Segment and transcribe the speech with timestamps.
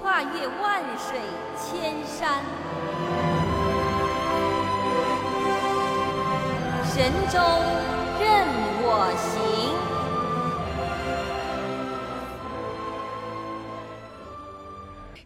[0.00, 1.18] 跨越万水
[1.56, 2.42] 千山，
[6.84, 7.38] 神州
[8.20, 8.46] 任
[8.80, 9.77] 我行。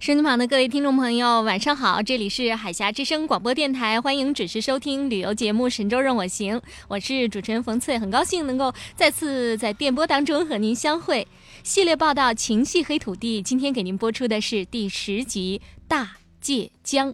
[0.02, 2.02] 手机旁的各位听众朋友，晚上好！
[2.02, 6.56] 这里是海峡之声广播电台，欢迎准时收听旅游节目《神州任我行》，
[6.88, 11.28] 我是主持人冯翠，很高兴能够再次在电波当中和您相会。
[11.62, 17.10] 系列报道《情系黑土地》，今天给您播出的是第十集《大界江》。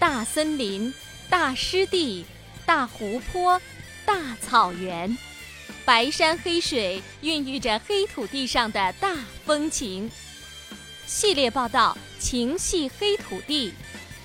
[0.00, 0.92] 大森林、
[1.30, 2.24] 大湿地、
[2.66, 3.60] 大湖泊、
[4.04, 5.16] 大草原。
[5.86, 10.10] 白山黑水孕育着黑土地上的大风情。
[11.06, 13.70] 系列报道《情系黑土地》，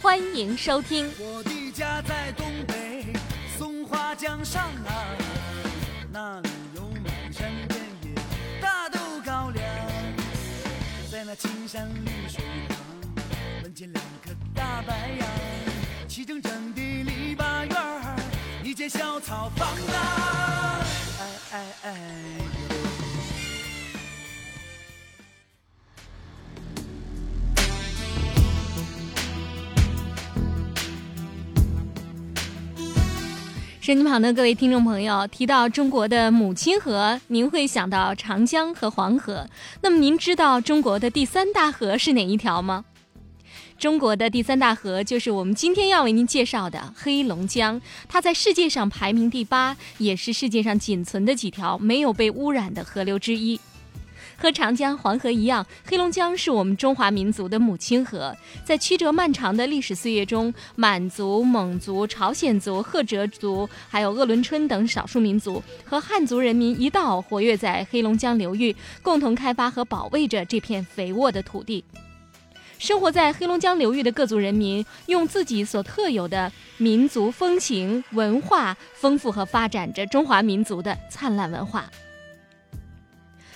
[0.02, 1.08] 欢迎收听。
[1.20, 3.06] 我的家在东北
[3.56, 5.06] 松花江上啊，
[6.12, 8.09] 那里有满山遍野
[8.59, 9.64] 大豆高粱，
[11.12, 12.78] 在那青山绿水旁，
[13.62, 15.28] 门前两棵大白杨，
[16.08, 18.16] 齐整整的篱笆院儿，
[18.64, 20.80] 一间小草房啊。
[21.54, 21.94] 哎哎
[33.82, 39.50] 身机旁的各位听众朋友，提到中国的母亲河，您会想到长江和黄河。
[39.82, 42.86] 那么，您知道中国的第三大河是哪一条吗？
[43.81, 53.59] 中国的第三大河就是我们今天要为您介绍的黑龙江，它在世界上排名第八，也是世界上仅存的几条没有被污染的河流之一。
[54.37, 58.36] 和长江、黄河一样，黑龙江是我们中华民族的母亲河。
[58.64, 71.83] 在曲折漫长的历史岁月中，满族、蒙族、朝鲜族、赫哲族，还有鄂伦春等少数民族和汉族人民一道活跃在黑龙江流域，共同开发和保卫着这片肥沃的土地。
[72.81, 81.87] 生活在黑龙江流域的各族人民，用自己所特有的民族风情、文化，丰富和发展着中华民族的灿烂文化。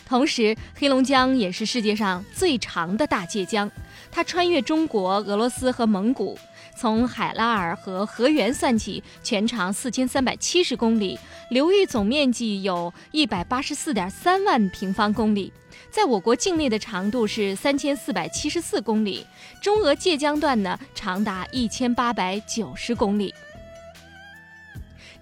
[0.05, 3.69] 同时，黑龙江也是世界上最长的大界江，
[4.11, 6.37] 它穿越中国、俄罗斯和蒙古。
[6.77, 11.17] 从海拉尔和河源算起，全长四千三百七十公里，
[11.49, 15.51] 流域总面积有一百八十四点三万平方公里。
[15.95, 19.25] 在我国境内的长度是三千四百七十四公里，
[19.61, 23.33] 中俄界江段呢长达一千八百九十公里。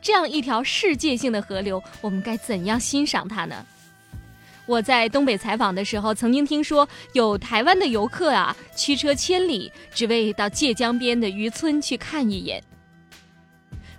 [0.02, 3.64] 这样一条世界性的河流，我们该怎样欣赏它呢？
[4.66, 12.64] 我在东北采访的时候，曾经听说有台湾的游客啊，驱车千里，只为到界江边的渔村去看一眼。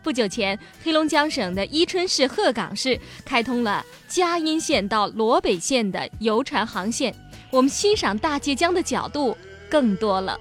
[0.05, 7.13] 不久前，黑龙江省的伊春市鹤岗市开通了嘉阴县到罗北县的游船航线，
[7.51, 9.35] 我们欣赏大界江的角度
[9.71, 10.39] 更多了。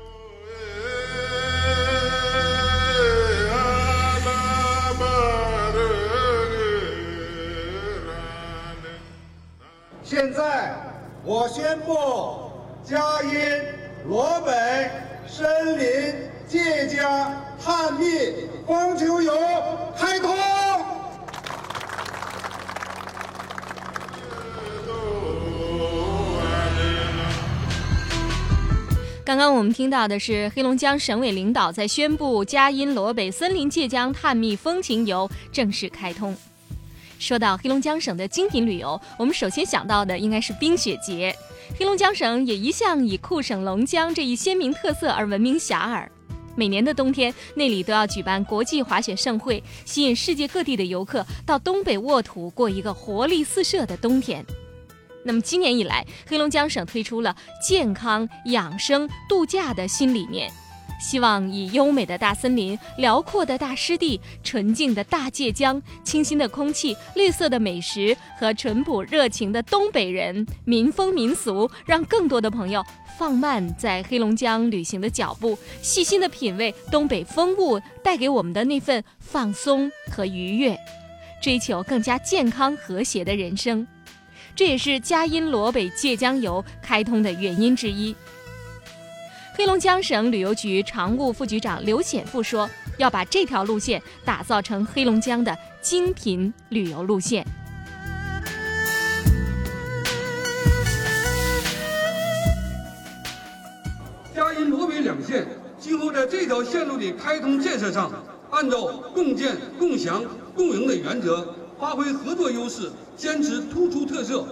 [10.03, 10.75] 现在，
[11.23, 12.51] 我宣布，
[12.83, 13.31] 嘉阴、
[14.09, 14.91] 罗北、
[15.25, 16.13] 森林、
[16.45, 17.33] 界江、
[17.63, 18.05] 探秘
[18.65, 19.33] 光球游
[19.97, 20.37] 开通。
[29.25, 36.35] 刚刚我们听到的是黑龙江省委领导在宣布嘉阴罗北森林界江探秘风情游正式开通。
[37.19, 41.35] 说到黑龙江省的精品旅游，我们首先想到的应该是冰雪节。
[41.77, 46.07] 黑龙江省也一向以酷省龙江这一鲜明特色而闻名遐迩。
[46.55, 54.45] 每年的冬天，那里都要举办国际滑雪盛会，吸引世界各地的游客到东北沃土过一个活力四射的冬天。
[55.25, 57.35] 那么今年以来，黑龙江省推出了
[57.65, 60.51] 健康养生度假的新理念。
[60.99, 72.83] 希望以优美的大森林、辽阔的大湿地、纯净的大界江、清新的空气、绿色的美食和淳朴热情的东北人民风民俗，让更多的朋友
[73.17, 80.77] 放慢在黑龙江旅行的脚步，细心的品味东北风物带给我们的那份放松和愉悦，
[81.41, 83.85] 追求更加健康和谐的人生。
[84.55, 88.15] 这也是佳音罗北界江游开通的原因之一。
[89.55, 92.67] 黑龙江省旅游局常务副局长刘显富说
[92.97, 97.45] ：“要把这条路线打造成黑龙江的精品旅游路线。
[104.33, 105.45] 佳音罗北两县
[105.79, 108.11] 今后在这条线路的开通建设上，
[108.49, 110.23] 按照共建、共享、
[110.55, 114.47] 共赢的原则，发挥合作优势，坚持突出特色，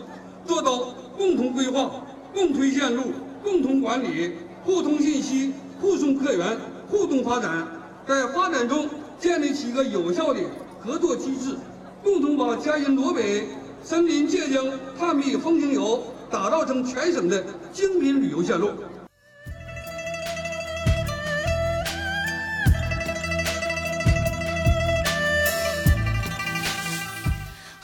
[0.45, 3.11] 做到共同规划、共推线路、
[3.43, 4.33] 共同管理。”
[4.63, 6.57] 互通信息，互送客源，
[6.89, 7.67] 互动发展，
[8.07, 8.87] 在发展中
[9.19, 10.39] 建立起一个有效的
[10.79, 11.55] 合作机制，
[12.03, 13.47] 共同把嘉兴罗北
[13.83, 14.65] 森林界江
[14.97, 17.43] 探秘风情游打造成全省的
[17.73, 18.69] 精品旅游线路。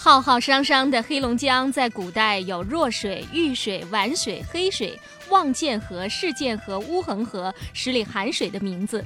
[0.08, 4.98] 浩浩汤汤的黑龙江，在古代有弱水、玉水、皖水、黑水。
[5.28, 9.04] 望剑河、世剑河、乌恒河、十里寒水的名字。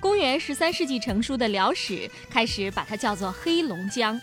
[0.00, 1.94] 公元十三世纪成书的《辽史》
[2.28, 4.20] 开始把它叫做黑龙江。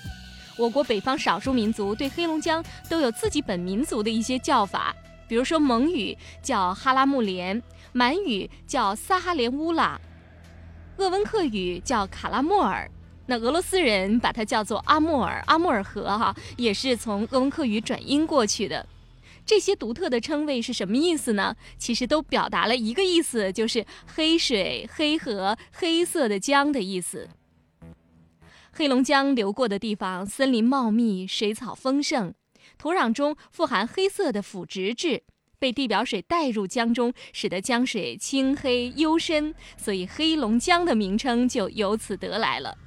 [0.58, 4.94] 我国北方少数民族对黑龙江都有自己本民族的一些叫法，
[5.30, 7.64] 比如说蒙语叫哈拉木连，
[7.94, 9.98] 满语叫撒哈连乌拉，
[10.98, 12.92] 鄂温克语叫卡拉莫尔。
[13.32, 18.86] 那俄罗斯人把它叫做阿穆尔，阿穆尔河哈也是从鄂温克语转音过去的。
[19.46, 21.56] 这些独特的称谓是什么意思呢？
[21.78, 27.30] 其实都表达了一个意思，就是黑水、黑河、黑色的江的意思。
[28.74, 32.34] 黑龙江流过的地方，森林茂密，水草丰盛，
[32.78, 35.24] 土壤中富含黑色的腐殖质，
[35.58, 42.78] 被地表水带入江中，使得江水清黑幽深，所以黑龙江的名称就由此得来了。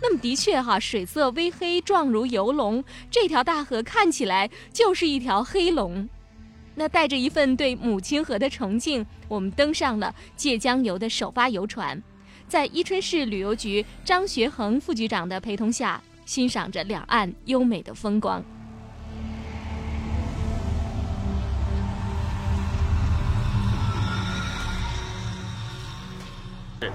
[0.00, 2.84] 那么的确哈，水色微黑，状如游龙。
[3.10, 6.08] 这条大河看起来就是一条黑龙。
[6.74, 12.00] 那带着一份对母亲河的崇敬，我们登上了界江游的首发游船，
[12.46, 18.40] 在伊春市旅游局张学恒副局长的陪同下，欣赏着两岸优美的风光。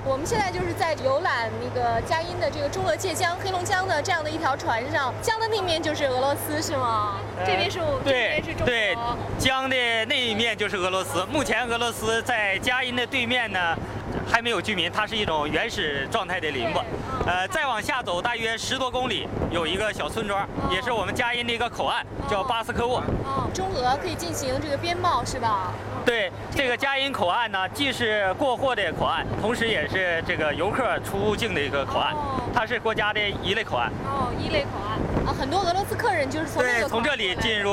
[0.06, 7.18] 我们现在就是在游览那个佳音的这个中俄界江黑龙江的这样的一条船上，江的那面就是俄罗斯是吗？
[7.46, 8.66] 这边是我这边是中国。
[8.66, 8.96] 对，
[9.38, 9.76] 江的
[10.06, 11.26] 那一面就是俄罗斯。
[11.26, 13.60] 目前俄罗斯在佳音的对面呢。
[14.26, 16.80] 还没有居民，它是一种原始状态的林子。
[17.26, 23.00] 呃，再往下走大约十多公里，有一个小村庄，也是我们佳音的一个口岸，叫巴斯科沃。
[23.26, 25.74] 哦，中俄可以进行这个边贸是吧？
[26.06, 32.14] 对，这个佳音口岸呢，既是过货的口岸，同时也是这个游客出境的一个口岸。
[32.54, 33.90] 它是国家的一类口岸。
[34.06, 37.72] 哦，一类口岸啊，很多俄罗斯客人就是从对从这里进入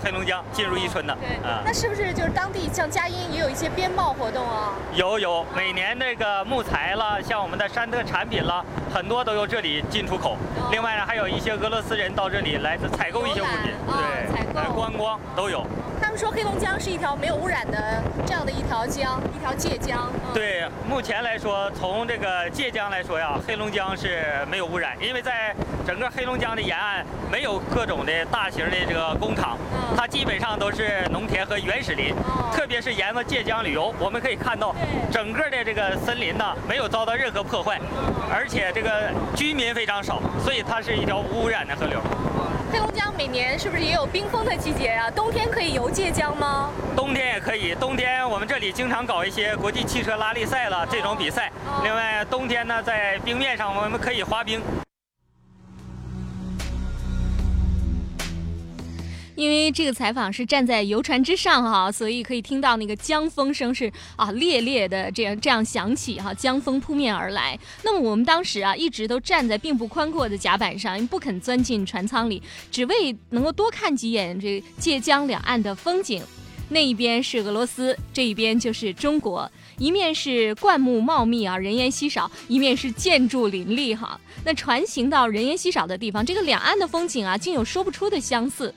[0.00, 1.16] 黑龙江，进入伊春的。
[1.16, 4.70] 对啊，那是不是就是当地像佳音也有一些边贸活动啊？
[4.94, 5.44] 有有。
[5.56, 8.64] 每年那个木材啦，像我们的山特产品啦，
[8.94, 10.36] 很多都由这里进出口。
[10.70, 15.66] 另外呢，还有一些俄罗斯人到这里来采购一些物品，对，采购、观光都有。
[16.00, 20.10] 他们说黑龙江是一条没有污染的这样的一条江，一条界江。
[20.32, 25.54] 对，目前来说，从这个界江来说呀，黑龙江是没有污染，因为在
[25.86, 29.56] 整个黑龙江的沿岸没有各种的大型的这个工厂，
[29.96, 32.14] 它基本上都是农田和原始林。
[32.52, 34.74] 特别是沿着界江旅游，我们可以看到
[35.10, 37.78] 整个的这个森林呢没有遭到任何破坏，
[38.32, 42.00] 而且这个居民非常少，所以它是一条无污染的河流。
[42.76, 45.10] 黑龙江每年是不是也有冰封的季节呀？
[45.10, 46.70] 冬天可以游界江吗？
[46.94, 51.50] 冬天也可以，冬天我们这里经常搞一些国际汽车拉力赛了这种比赛。
[51.82, 54.60] 另外，冬天呢，在冰面上我们可以滑冰。
[59.36, 67.56] 因为这个采访是站在游船之上哈，所以可以听到那个江风声是啊烈烈的这样这样响起哈，江风扑面而来。
[67.84, 76.22] 那么我们当时啊一直都站在并不宽阔的甲板上，不肯钻进船舱里，只为能够多看几眼这界江两岸的风景。
[76.68, 84.20] 那一边是俄罗斯，这一边就是中国，一面是灌木茂密啊，人烟稀少；一面是建筑林立哈。
[84.44, 88.74] 那船行到人烟稀少的地方，这个两岸的风景啊，竟有说不出的相似。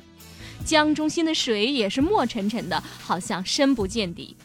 [0.65, 4.35] 江中心的水也是墨沉沉的，好像深不见底。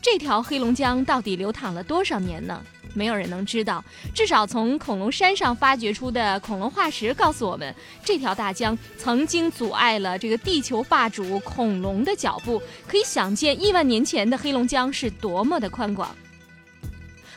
[0.00, 2.62] 这条黑龙江到底流淌了多少年呢？
[2.96, 3.82] 没有人能知道。
[4.14, 7.74] 至少从恐龙山上发掘出的恐龙化石告诉我们，
[8.04, 12.62] 这条大江曾经阻碍了这个地球霸主恐龙的脚步。
[12.86, 16.14] 可以想见，亿万年前的黑龙江是多么的宽广。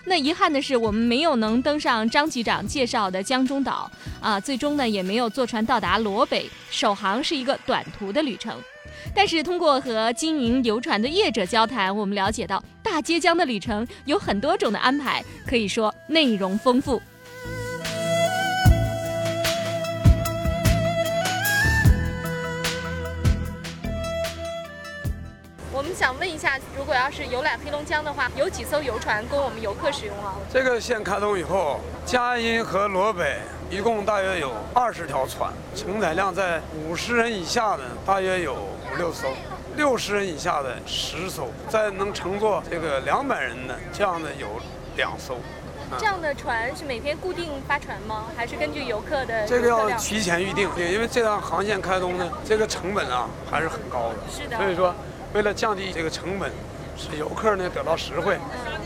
[0.09, 8.57] 那遗憾的是，我们没有能登上张局长介绍的江中岛啊，最终呢也没有坐船到达罗北，首航是一个短途的旅程。
[9.13, 17.01] 但是通过和经营游船的业者交谈，我们了解到大接江的旅程有很多种的安排，可以说内容丰富。
[25.97, 30.35] 想问一下，如果要是游览黑龙江的话，有几艘游船供我们游客使用啊？
[30.47, 33.39] 这个线开通以后，佳音和罗北
[33.71, 39.29] 一共大约有二十条船，承载量在五十人以下的大约有五六艘，
[39.75, 44.47] 六十人以下的十艘，在能乘坐这个两百人的这样的有
[44.95, 45.35] 两艘。
[45.97, 48.25] 这样的船是每天固定发船吗？
[48.35, 50.69] 还是根据游客的这个要提前预定？
[50.75, 54.15] 对，因为这趟航线开通呢，这个成本啊还是很高的。
[54.31, 54.57] 是的。
[54.57, 54.93] 所以说。
[55.33, 56.51] 为了降低这个成本，
[56.95, 58.37] 使游客呢得到实惠，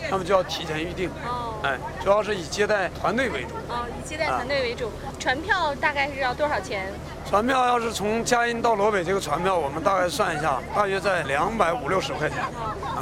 [0.10, 1.10] 那么就要提前预定。
[1.26, 3.50] 哦，哎，主要是以接待团队为主。
[3.70, 4.92] 哦，以接待团队为主。
[5.20, 6.92] 船票大概是要多少钱？
[7.30, 12.40] 船票要是从嘉荫到罗北，这个船票我们大概算一下，大约在两百五六十块钱。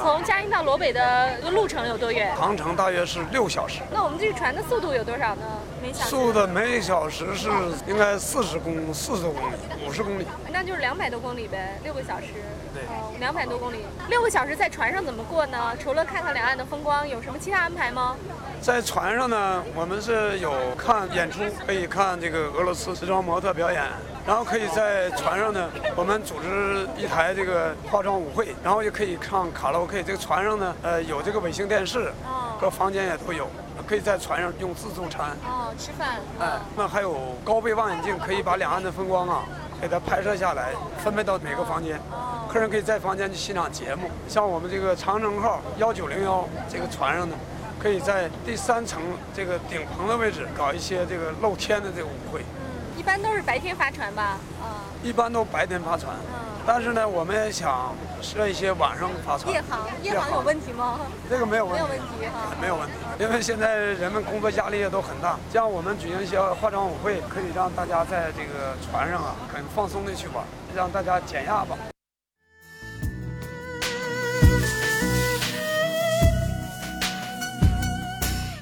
[0.01, 2.35] 从嘉荫到罗北的路程有多远？
[2.35, 3.79] 航程大约是六小时。
[3.91, 5.41] 那我们这个船的速度有多少呢？
[5.81, 6.09] 每小时？
[6.09, 7.49] 速的每小时是
[7.87, 9.55] 应该四十公四十多公里，
[9.87, 10.27] 五十公里。
[10.51, 12.27] 那就是两百多公里呗，六个小时。
[12.73, 12.83] 对。
[12.83, 15.75] 哦，两百多公里，六个小时在船上怎么过呢？
[15.77, 18.15] 除了看看两岸的风光，有什么其他安排吗？
[18.61, 23.83] 在船上呢，我们是有看演出，可以看这个俄罗斯时装模特表演，
[24.25, 30.01] 然后可以在船上呢，我们组织一台这个化妆舞会，然后也可以唱卡拉 OK。
[30.01, 32.11] 这个船上呢， 呃，有这个卫星电视，
[32.59, 33.49] 各房间也都有，
[33.87, 35.31] 可以在船上用自助餐。
[35.45, 36.19] 哦，吃饭。
[36.39, 39.43] 哎，那还有高倍望远镜，可以把两岸的风光啊，
[39.81, 40.71] 给它拍摄下来，
[41.03, 41.99] 分配到每个房间。
[42.47, 44.09] 客人可以在房间去欣赏节目。
[44.27, 47.35] 像我们这个长城号幺九零幺这个船上呢。
[47.81, 49.01] 可以在第三层
[49.33, 52.41] 这个顶棚的位置搞一些这个露天的这个舞会。
[52.41, 54.37] 嗯，一般都是白天发船吧？
[54.61, 56.13] 啊，一般都白天发船。
[56.13, 59.51] 嗯，但是呢，我们也想设一些晚上发船。
[59.51, 60.99] 夜航，夜航有问题吗？
[61.27, 62.93] 这个没有问题，没有问题哈，没有问题。
[63.19, 70.45] 因为现在人们工作压力也都很大，像我们举行一些化妆舞会，可以让大家在这个船上啊，很放松的去玩，
[70.75, 71.75] 让大家减压吧。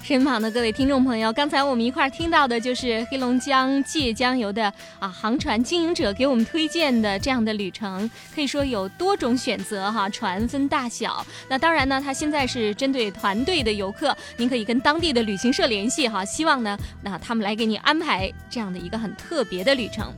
[0.08, 11.28] 身旁的各位听众朋友，刚才我们一块儿听到的就是黑龙江界江游的啊航船经营者给我们推荐的这样的旅程，可以说有多种选择哈，船分大小。
[11.50, 20.14] 那当然呢，它现在是针对团队的游客，您可以跟当地的旅行社联系哈，希望呢，那他们来给你安排这样的一个很特别的旅程。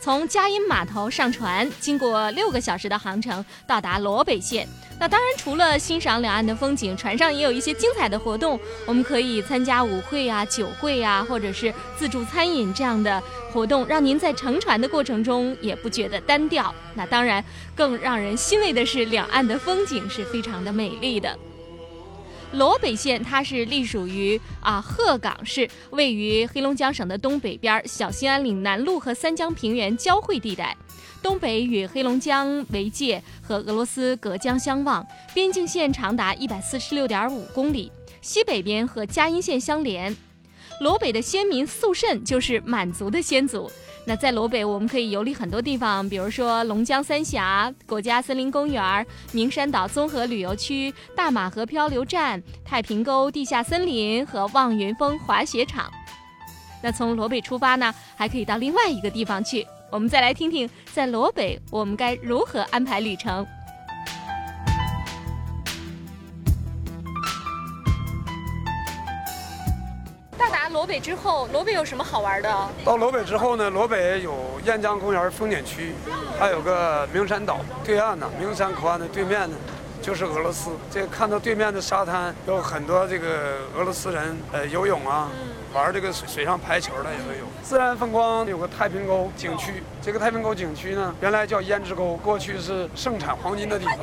[0.00, 4.66] 从嘉荫码头上船，经过六个小时的航程，到达罗北县。
[4.98, 8.58] 那当然，除了欣赏两岸的风景，船上也有一些精彩的活动。
[8.86, 16.74] 我们可以参加舞会啊、酒会啊，或者是自助餐饮这样的活动，让您在乘船的过程中也不觉得单调。
[16.94, 21.38] 那当然，更让人欣慰的是，两岸的风景是非常的美丽的。
[22.52, 30.76] 罗北县，它是隶属于啊鹤岗市，位于黑龙江省的东北边，小兴安岭南路和三江平原交汇地带，
[31.22, 40.14] 东北与黑龙江为界，和俄罗斯隔江相望，边境线长达一百四十六点五公里，西北边和嘉荫县相连。
[40.80, 43.70] 罗北的先民肃慎就是满族的先祖。
[44.10, 55.88] 那在罗北，我们可以游历很多地方，比如说龙江三峡国家森林公园、名山岛综合旅游区、大马河漂流站、太平沟地下森林和望云峰滑雪场。
[56.82, 59.64] 那从罗北出发呢，还可以到另外一个地方去。
[59.92, 63.46] 我们再来听听，在罗北我们该如何安排旅程。
[71.00, 72.68] 北之后，罗北有什么好玩的？
[72.84, 75.94] 到罗北之后呢，罗北有雁江公园风景区，
[76.38, 77.58] 还有个名山岛。
[77.82, 79.56] 对岸呢，名山口岸的对面呢，
[80.02, 80.70] 就是俄罗斯。
[80.90, 85.30] 这看到对面的沙滩，有很多这个俄罗斯人，呃，游泳啊，
[85.72, 87.46] 玩这个水水上排球的也都有。
[87.62, 93.96] 自然风光有个太平沟景区，这个太平沟景区呢，原来叫胭脂沟，过去是盛产黄金的地方。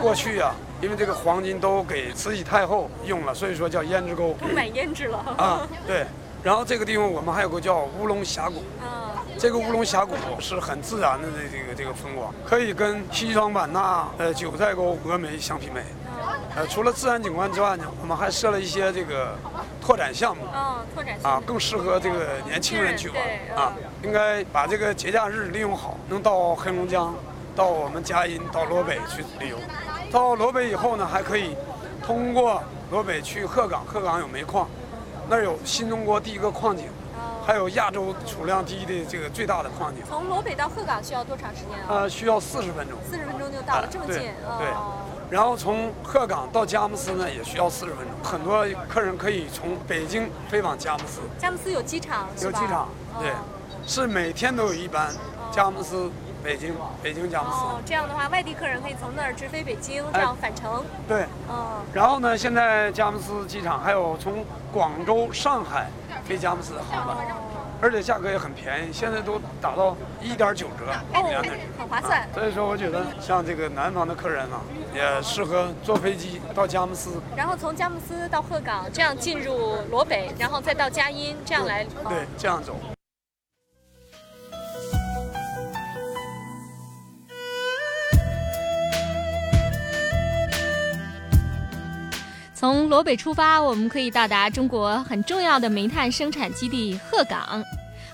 [0.00, 4.36] 过去呀，因为这个黄金都给慈禧太后用了，所以说叫胭脂沟。
[4.40, 6.06] 都买胭脂了啊，对。
[6.42, 8.62] 然后这个地方我们还有个叫乌龙峡谷。
[8.80, 15.82] 啊，这个乌龙峡谷是很自然的这这个这个风光，可以跟西双版纳、呃九寨沟、峨眉相媲美。
[16.56, 19.36] 呃，除了自然景观之外呢，我们还设了一些这个
[19.80, 20.42] 拓展项目。
[20.52, 23.72] 哦，拓展啊，更适合这个年轻人去玩对啊。
[24.02, 27.14] 应该把这个节假日利用好，能到黑龙江、
[27.54, 29.56] 到我们嘉荫、到罗北去旅游。
[30.10, 31.54] 到罗北以后呢，还可以
[32.04, 34.68] 通过罗北去鹤岗，鹤岗有煤矿，
[35.28, 36.86] 那儿有新中国第一个矿井，
[37.46, 40.02] 还有亚洲储量第一的这个最大的矿井。
[40.08, 42.00] 从罗北到鹤岗需要多长时间啊？
[42.02, 42.98] 呃，需要四十分钟。
[43.08, 44.16] 四十分钟就到了，啊这么近。
[44.16, 44.68] 对
[45.30, 48.14] 然后从鹤岗到佳木斯呢，也需要四十分钟。
[48.22, 51.20] 很多客人可以从北京飞往佳木斯。
[51.38, 52.26] 佳木斯有机场？
[52.40, 52.88] 有机场，
[53.20, 53.34] 对哦，
[53.86, 55.12] 是每天都有一班，
[55.52, 56.10] 佳木斯、
[56.42, 60.84] 北京、北京佳木斯，哦，这样的话，外地客人可以从那儿直飞北京，这哎样返程。
[61.06, 61.26] 对。
[61.50, 65.88] 嗯，然后呢，现在佳木斯机场还有从广州、上海
[66.24, 67.16] 飞佳木斯的航班，
[67.80, 72.26] 而且价格也很便宜，现在都打到一点九折，两点折，很划算。
[72.32, 74.60] 所以说，我觉得像这个南方的客人啊，
[74.94, 81.84] 也适合坐飞机到佳木斯，然后从佳木斯到鹤岗，这样进入罗北，然后再到佳音，这样来。
[82.04, 82.74] 哦对，这样走。
[92.58, 97.62] 从罗北出发，我们可以到达中国很重要的煤炭生产基地鹤岗。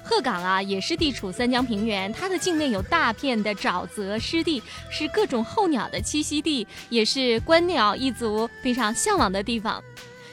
[0.02, 9.82] 鹤岗啊，也是地处三江平原，它的境内有大片的沼泽湿地，是各种候鸟的栖息地，也是观鸟一族非常向往的地方。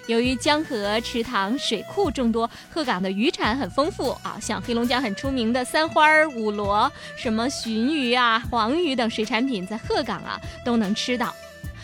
[0.07, 11.33] 由于江河、池塘、水库众多，鹤岗的渔产很丰富啊，像黑龙江很出名的三花、五螺、什么鲟鱼啊、黄鱼等水产品，在鹤岗啊都能吃到。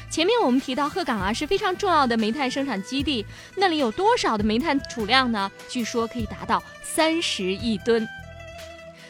[0.09, 5.51] 前面我们提到鹤岗啊是非常重要的煤炭生产基地，那里有多少的煤炭储量呢？
[5.69, 8.07] 据说可以达到三十亿吨。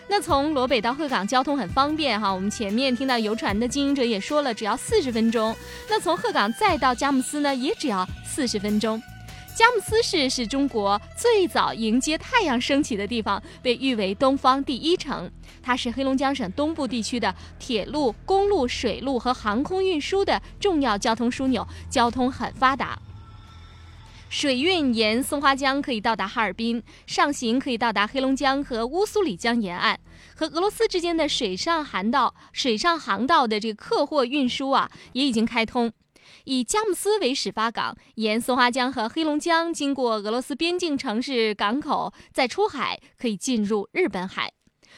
[0.09, 5.55] 那从罗北到鹤岗交通很方便哈，我们前面听到游船的经营者也说了，只要四十分钟。
[5.89, 9.01] 那从鹤岗再到佳木斯呢，也只要四十分钟。
[9.57, 15.27] 佳木斯市是中国最早迎接太阳升起的地方，被誉为东方第一城。
[15.63, 22.99] 它是黑龙江省东部地区的铁路、公路、水路和航空运输的重要交通枢纽，交通很发达。
[24.29, 29.99] 水运沿松花江可以到达哈尔滨，上行可以到达黑龙江和乌苏里江沿岸。
[30.35, 35.91] 和俄罗斯之间的水上航道、水上航道的这个客货运输啊，也已经开通。
[36.47, 44.53] 以佳木斯为始发港，沿松花江和黑龙江经过俄罗斯边境城市港口，再出海可以进入日本海。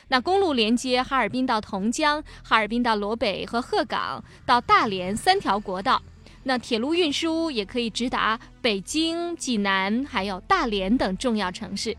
[0.09, 5.99] 那公路连接哈尔滨到同江、哈尔滨到罗北和鹤岗到大连三条国道。
[6.43, 11.97] 那铁路运输也可以直达北京、济南还有大连等重要城市。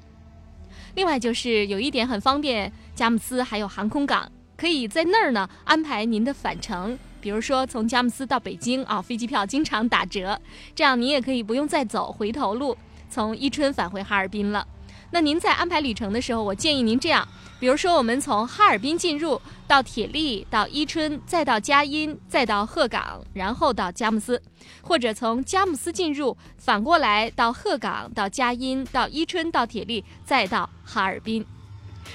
[0.94, 6.96] 另外就是有一点很方便，佳木斯还有航空港，可以在那儿呢安排您的返程。
[7.20, 10.40] 比如说从佳木斯到北京啊，飞机票经常打折，
[10.74, 12.76] 这样您也可以不用再走回头路，
[13.08, 14.66] 从伊春返回哈尔滨了。
[15.12, 17.26] 那您在安排旅程的时候，我建议您这样，
[17.58, 24.40] 比如说我们从哈尔滨进入，到铁力，到伊春，再到佳音，再到鹤岗，然后到佳木斯，
[24.80, 31.44] 或者从佳木斯进入，反过来到鹤岗，到佳音，到伊春，到铁力，再到哈尔滨。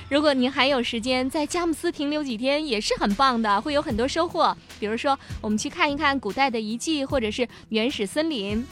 [0.09, 4.55] 如果您还有时间在佳木斯停留几天，也是很棒的，会有很多收获。
[4.79, 8.65] 比如说，我们去看一看古代的遗迹，或者是原始森林。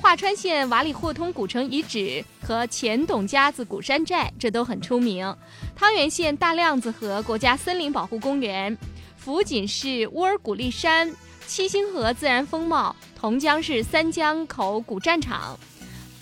[0.00, 5.34] 华川县瓦里霍通古城遗址和前董家子古山寨，这都很出名。
[5.74, 8.78] 汤原县大亮子河国家森林保护公园，
[9.16, 11.12] 福锦市乌尔古丽山
[11.48, 15.58] 七星河自然风貌，同江市三江口古战场，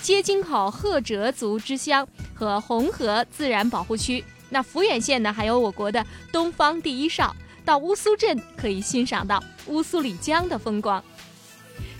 [0.01, 4.25] 接京口赫哲族之乡和红河自然保护区。
[4.49, 11.03] 那抚远县呢，还有我国的东方第一哨，到乌苏镇可以欣赏到乌苏里江的风光。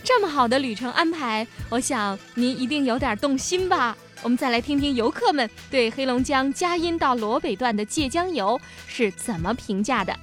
[0.05, 3.97] 这么好的旅程安排，我想您一定有点动心吧？
[4.23, 10.17] 我们再来听听游客们对黑龙江佳音到罗北段的借江游是怎么评价的。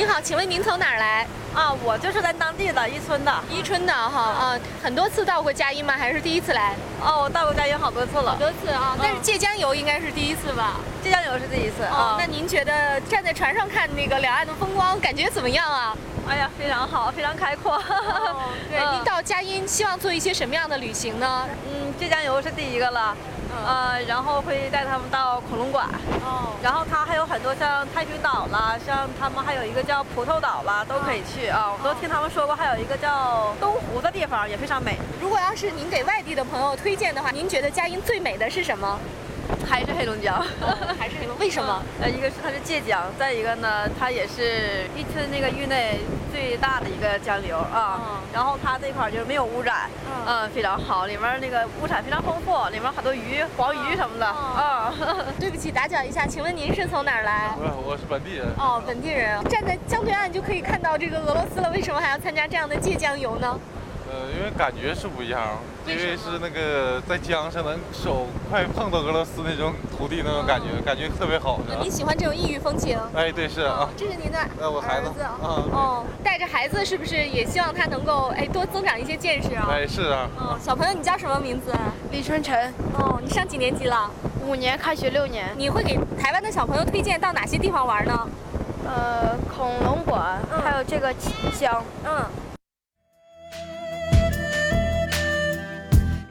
[0.00, 1.26] 您好，请问您从哪儿来？
[1.54, 3.34] 啊，我就是咱当地的伊春的。
[3.50, 5.94] 伊春的哈啊，很多次到过佳音吗？
[5.96, 6.74] 还是第一次来？
[7.02, 8.32] 哦，我到过佳音好多次了。
[8.32, 10.76] 好多次啊，但是借江游应该是第一次吧？
[11.02, 12.16] 借江游是第一次哦啊。
[12.18, 15.96] 那您觉得站在船上看那个两岸的风光，感觉怎么样啊？
[16.28, 17.82] 哎呀，非常好，非常开阔。
[18.70, 21.48] 对， 您到佳音希望做一些什么样的旅行呢？
[21.66, 23.16] 嗯，浙江游是第一个了。
[23.66, 25.84] 呃，然后会带他们到恐龙馆，
[26.24, 31.72] 哦，然后它还有很多像太平岛啦，像他们还有一个叫葡萄岛啦，都可以去啊。
[31.72, 34.96] 我都听他们说过，还有一个叫东湖的地方也非常美。
[35.20, 38.98] 如果要是您给外地的朋友推荐的话，您觉得佳音最美的是什么？
[39.70, 40.44] 还是黑龙江，
[40.98, 41.38] 还是黑龙？
[41.38, 41.80] 为什么？
[42.02, 46.00] 呃，一个是它是界江，再一个呢，它也是伊春那个域内
[46.32, 48.20] 最大的一个江流啊。
[48.34, 49.88] 然后它这块就是没有污染，
[50.26, 54.92] 嗯，非常好，里面那个物产非常丰富，里面好多鱼、黄鱼什么的啊。
[55.38, 57.54] 对不起，打搅一下，请问您是从哪儿来？
[57.86, 58.48] 我是本地人。
[58.58, 63.58] 哦，本地人，站在江对岸就可以看到这个俄罗斯了，为什么还要参加这样的界江游呢？
[64.10, 65.40] 呃，因为感觉是不一样，
[65.86, 71.58] 因为是那个在江上能手快碰到俄罗斯那种土地那种感觉，感觉特别好。
[71.82, 72.98] 你喜欢这种异域风情？
[73.14, 73.88] 哎，对，是啊。
[73.96, 75.38] 这是您的我孩子啊。
[75.42, 79.68] 哦，带着孩子是不是也希望他能够哎多增长一些见识啊？
[79.70, 80.28] 哎，是啊。
[80.38, 81.72] 嗯，小朋友，你叫什么名字？
[82.10, 82.72] 李春晨。
[82.98, 84.10] 哦，你上几年级了？
[84.46, 85.46] 五年，开学六年。
[85.56, 88.28] 你会给台湾的小朋友推荐到哪些地方玩呢？
[88.86, 91.12] 呃，恐龙馆，还有这个
[91.58, 91.82] 江。
[92.04, 92.24] 嗯。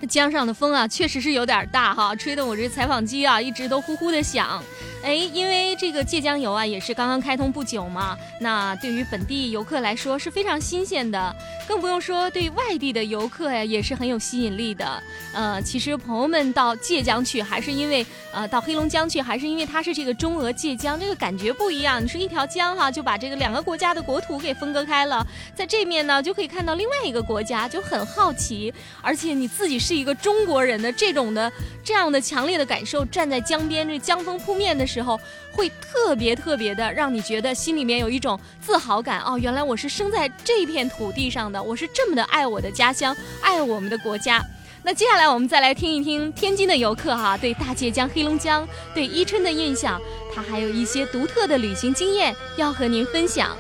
[0.09, 4.61] 江上的风啊，确实是有点大哈，吹得我这采访机啊一直都呼呼的响。
[5.01, 11.33] 哎，因为这个界江游啊，也是刚刚开通不久嘛，那对于本地游客来说是非常新鲜的，
[11.65, 15.01] 更不用说对外地的游客呀，也是很有吸引力的。
[15.33, 22.03] 呃，其实朋友们到界江去，还是因为呃到黑龙江去，还是因为它是这个中俄界江，这个感觉不一样。
[22.03, 31.49] 你说一条江哈，就把这个两个国家的国土给分割开了，在这面呢就可以看到另外一个国家，就很好奇，而且你自己是一个中国人的这种的
[31.85, 34.88] 这样的强烈的感受，站在江边，这江风扑面的。
[34.89, 35.19] 时候
[35.51, 44.43] 会特别特别的让你觉得心里面有一种自豪感哦，原来我是生在这片土地上的，我是这么的爱我的家乡，爱我们的国家。
[44.81, 50.01] 那接下来我们再来听一听天津的游客哈，对大界江、黑龙江、对伊春的印象，
[50.33, 53.55] 他还有一些独特的旅行经验要和您分享。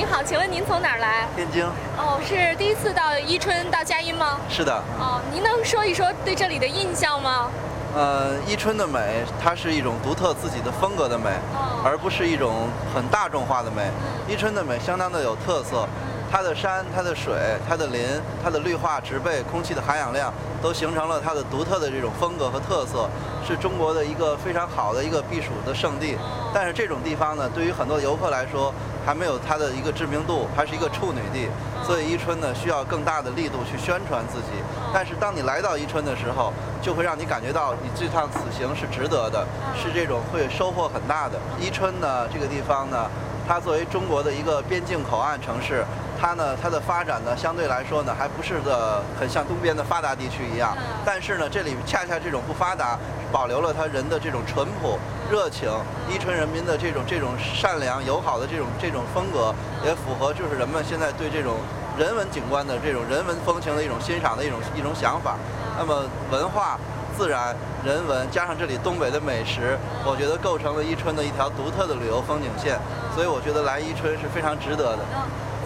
[0.00, 1.28] 你好，请问您从哪儿来？
[1.36, 1.62] 天津。
[1.98, 4.38] 哦，是第一次到伊春到佳音吗？
[4.48, 4.72] 是的。
[4.98, 7.50] 哦，您能说一说对这里的印象吗？
[7.94, 11.28] 呃，伊春的美，它是一种独特自己的风格的美，
[11.84, 13.90] 而不是一种很大众化的美。
[14.26, 15.86] 伊春的美相当的有特色。
[16.30, 17.34] 它的山、它的水、
[17.68, 18.00] 它的林、
[18.42, 23.10] 它的绿化植被、空气的含氧量，都形成了它的独特的这种风格和特色，
[23.44, 26.16] 是中国的一个非常好的一个避暑的圣地。
[26.54, 28.72] 但是这种地方呢，对于很多游客来说，
[29.04, 31.48] 还没有它的一个知名度，还是一个处女地。
[31.84, 34.62] 所以伊春呢，需要更大的力度去宣传自己。
[34.94, 41.36] 但是当你来到伊春的时候，就会让你感觉到你这趟此行是值得的，是这种会收获很大的。
[41.58, 43.10] 伊春呢，这个地方呢，
[43.48, 45.84] 它作为中国的一个边境口岸城市。
[46.20, 50.76] 它呢，它的发展呢，相对来说呢，还不是个很像东边的发达地区一样。
[51.02, 52.98] 但是呢，这里恰恰这种不发达，
[53.32, 54.98] 保留了它人的这种淳朴、
[55.32, 55.70] 热情，
[56.10, 61.56] 伊春人民的这种这种善良、友好的这种这种风格，也符合就是人们现在对这种
[61.96, 65.36] 人文景观的这种人文风情的一种欣赏的一种一种想法。
[65.78, 66.78] 那么文化、
[67.16, 72.78] 自然、人文加上这里东北的美食，我觉得构成了伊春的一条独特的旅游风景线。
[73.14, 74.98] 所以我觉得来伊春是非常值得的。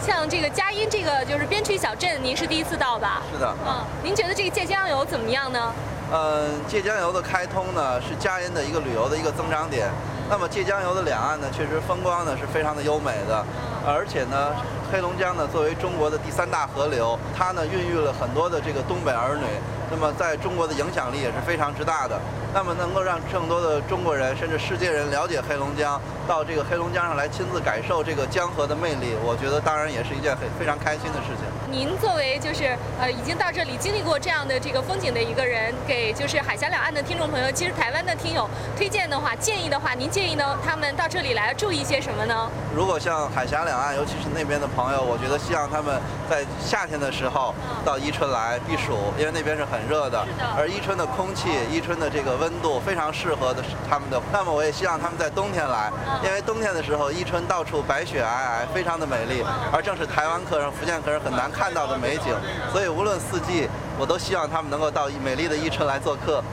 [0.04, 3.22] 像这个佳音这个就是边陲小镇，您是第一次到吧？
[3.32, 3.54] 是的。
[3.66, 5.72] 嗯，您觉得这个界江游怎么样呢？
[6.12, 9.88] 嗯，界江游的开通呢，是佳音的一个旅游的一个增长点。
[10.28, 13.42] 那么界江游的两岸呢，确实风光呢是非常的优美的，
[13.86, 14.50] 而且呢，
[14.90, 19.44] 黑龙江呢作为中国的第三大河流，它呢孕育了很多的这个东北儿女。
[19.90, 22.18] 那么，在中国的影响力也是非常之大的。
[22.54, 31.44] 那么，能够让更多的中国人甚至世界人了解黑龙江，到这个黑龙江上来亲自感受这个江河的魅力，我觉得当然也是一件很非常开心的事情。
[31.74, 42.48] 您作为就是呃已经到这里经历过这样的这个风景的一个人，给就是海峡两岸的听众朋友，其实台湾的听友推荐的话，建议的话，您建议呢他们到这里来注意些什么呢？
[42.72, 47.52] 如果像海峡两岸，尤其是那边的朋友，我觉得希望他们在夏天的时候
[47.84, 50.24] 到伊春来避暑，因为那边是很热的。
[50.56, 54.22] 而伊春的空气，伊春的这个温度非常适合的他们的。
[54.32, 55.90] 那么我也希望他们在冬天来，
[56.22, 62.26] 因为冬天的时候伊春到处白雪皑皑，非常的美丽，而正是台湾客人、福建客人很难看看到的美景。
[62.70, 63.66] 所以无论四季，
[63.98, 66.44] 我都希望他们能够到美丽的伊春来做客。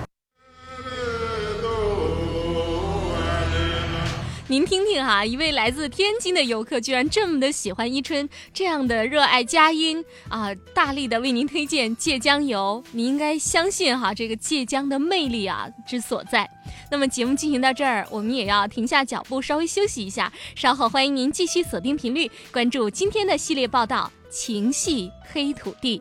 [4.47, 12.81] 您听听哈，一位来自天津的游客居然这么的喜欢伊春，这样的热爱佳音啊，大力的为您推荐芥江游。
[12.93, 16.49] 你应该相信哈，这个芥江的魅力啊之所在。
[16.89, 20.31] 那么节目进行到这儿，我们也要停下脚步，稍微休息一下。
[20.55, 25.99] 稍后欢迎您继续锁定频率，关注今天的系列报道《情系黑土地》。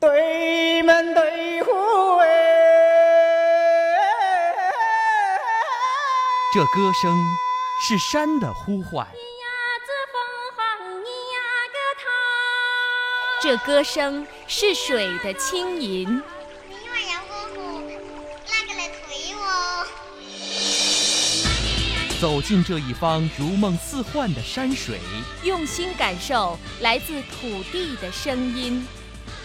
[0.00, 1.70] 对门对户
[2.16, 2.26] 哎，
[6.54, 7.14] 这歌声
[7.86, 9.06] 是山的呼唤，
[13.42, 16.22] 这歌声是水的轻吟。
[22.22, 25.00] 走进这一方如梦似幻的山水，
[25.42, 28.86] 用心感受来自土地的声音。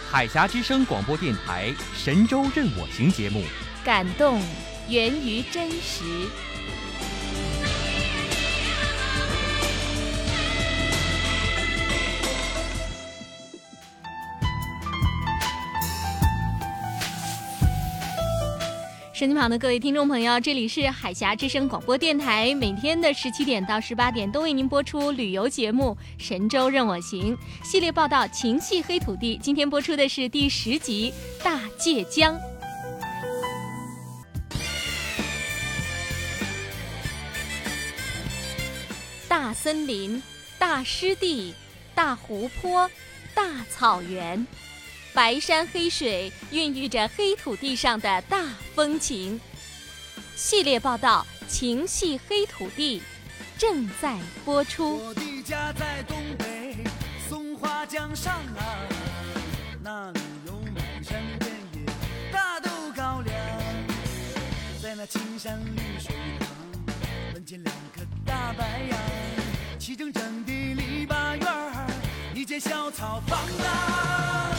[0.08, 3.42] 海峡之声广播电台《神州任我行》节目，
[3.84, 4.40] 感动
[4.88, 6.04] 源于真实。
[19.18, 29.36] 手机旁的各位听众朋友，这里是海峡之声广播电台，每天的十七点到十八点都为您播出旅游节目《神州任我行》系列报道《情系黑土地》。
[29.40, 31.12] 今天播出的是第十集
[31.44, 32.32] 《大界江》。
[39.26, 40.22] 大森林、
[40.60, 41.52] 大湿地、
[41.92, 42.88] 大湖泊、
[43.34, 44.46] 大草原。
[45.14, 48.44] 白山黑水孕育着黑土地上的大
[48.74, 49.40] 风情。
[50.36, 53.00] 系列报道《情系黑土地》
[53.58, 54.98] 正在播出。
[54.98, 56.76] 我的家在东北
[57.28, 58.62] 松花江上啊，
[59.82, 61.80] 那里有满山遍野
[62.30, 63.36] 大豆高粱，
[64.80, 66.48] 在那青山绿水旁，
[67.32, 68.98] 门前两棵大白杨，
[69.80, 71.90] 齐整整的篱笆院儿，
[72.34, 74.54] 一间小草房啊。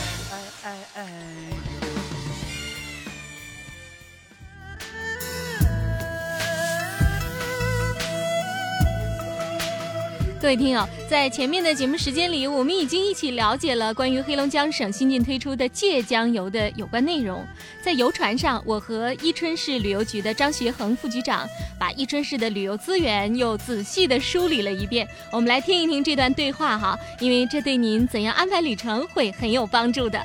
[10.42, 17.46] 各位听友，在前面的节目时间里，我们已经一起了解了关于黑龙江省新近推出的芥江游的有关内容。
[17.84, 25.08] 在游船上，我和伊春市旅游局的张学恒副局长把伊春市的旅游资源又仔细的梳理了一遍。
[25.32, 30.20] 我们来听一听这段对话哈，因为这对您怎样安排旅程会很有帮助的。